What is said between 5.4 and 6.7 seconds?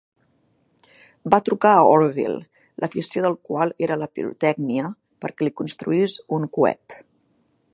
li construís un